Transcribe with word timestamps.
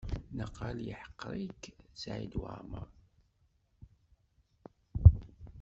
Naqal 0.37 0.77
yeḥqer-ik 0.87 1.61
Saɛid 2.01 2.33
Waɛmaṛ. 2.41 2.87